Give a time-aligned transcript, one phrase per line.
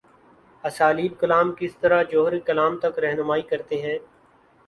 [0.63, 3.97] اسالیب کلام کس طرح جوہرکلام تک راہنمائی کرتے ہیں؟